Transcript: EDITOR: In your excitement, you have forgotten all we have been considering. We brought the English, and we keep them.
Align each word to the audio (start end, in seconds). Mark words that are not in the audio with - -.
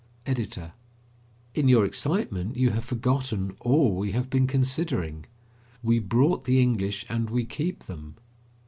EDITOR: 0.25 0.73
In 1.53 1.67
your 1.69 1.85
excitement, 1.85 2.57
you 2.57 2.71
have 2.71 2.83
forgotten 2.83 3.55
all 3.59 3.93
we 3.95 4.13
have 4.13 4.31
been 4.31 4.47
considering. 4.47 5.27
We 5.83 5.99
brought 5.99 6.45
the 6.45 6.59
English, 6.59 7.05
and 7.07 7.29
we 7.29 7.45
keep 7.45 7.83
them. 7.83 8.15